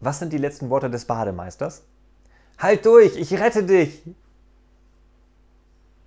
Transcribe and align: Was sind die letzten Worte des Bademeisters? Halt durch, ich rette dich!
Was 0.00 0.18
sind 0.18 0.32
die 0.32 0.38
letzten 0.38 0.70
Worte 0.70 0.88
des 0.88 1.04
Bademeisters? 1.04 1.82
Halt 2.58 2.86
durch, 2.86 3.16
ich 3.16 3.38
rette 3.38 3.64
dich! 3.64 4.02